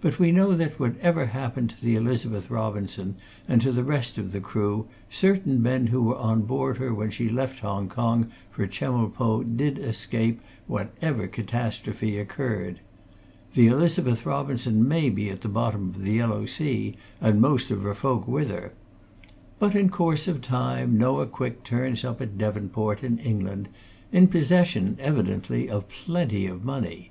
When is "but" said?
0.00-0.18, 19.58-19.74